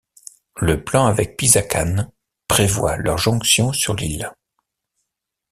[0.55, 2.11] Le plan avec Pisacane
[2.47, 4.31] prévoit leur jonction sur l'île.